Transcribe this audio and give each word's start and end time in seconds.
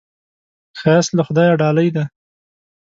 ښایست 0.79 1.11
له 1.15 1.23
خدایه 1.27 1.59
ډالۍ 1.61 1.89
ده 1.95 2.03